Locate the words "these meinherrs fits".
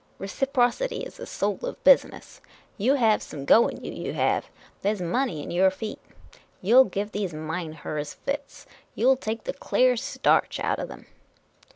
7.11-8.65